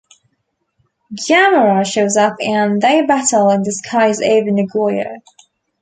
[1.15, 5.17] Gamera shows up and they battle in the skies over Nagoya.